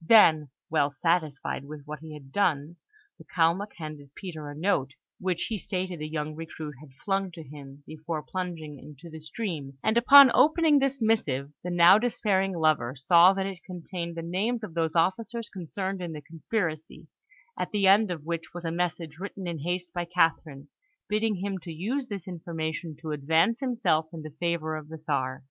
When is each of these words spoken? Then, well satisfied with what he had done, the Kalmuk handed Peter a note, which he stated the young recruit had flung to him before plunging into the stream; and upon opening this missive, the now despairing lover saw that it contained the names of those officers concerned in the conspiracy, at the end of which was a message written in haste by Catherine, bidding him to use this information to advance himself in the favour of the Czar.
Then, 0.00 0.48
well 0.70 0.90
satisfied 0.90 1.66
with 1.66 1.82
what 1.84 1.98
he 1.98 2.14
had 2.14 2.32
done, 2.32 2.76
the 3.18 3.26
Kalmuk 3.26 3.74
handed 3.76 4.14
Peter 4.14 4.48
a 4.48 4.54
note, 4.54 4.94
which 5.20 5.44
he 5.50 5.58
stated 5.58 5.98
the 5.98 6.08
young 6.08 6.34
recruit 6.34 6.76
had 6.80 6.94
flung 7.04 7.30
to 7.32 7.42
him 7.42 7.84
before 7.86 8.22
plunging 8.22 8.78
into 8.78 9.10
the 9.10 9.20
stream; 9.20 9.76
and 9.84 9.98
upon 9.98 10.30
opening 10.32 10.78
this 10.78 11.02
missive, 11.02 11.52
the 11.62 11.68
now 11.68 11.98
despairing 11.98 12.54
lover 12.56 12.94
saw 12.96 13.34
that 13.34 13.44
it 13.44 13.62
contained 13.64 14.16
the 14.16 14.22
names 14.22 14.64
of 14.64 14.72
those 14.72 14.96
officers 14.96 15.50
concerned 15.50 16.00
in 16.00 16.12
the 16.14 16.22
conspiracy, 16.22 17.06
at 17.58 17.70
the 17.70 17.86
end 17.86 18.10
of 18.10 18.24
which 18.24 18.54
was 18.54 18.64
a 18.64 18.72
message 18.72 19.18
written 19.18 19.46
in 19.46 19.58
haste 19.58 19.92
by 19.92 20.06
Catherine, 20.06 20.68
bidding 21.06 21.34
him 21.34 21.58
to 21.58 21.70
use 21.70 22.08
this 22.08 22.26
information 22.26 22.96
to 23.02 23.10
advance 23.10 23.60
himself 23.60 24.06
in 24.14 24.22
the 24.22 24.34
favour 24.40 24.74
of 24.74 24.88
the 24.88 24.96
Czar. 24.98 25.44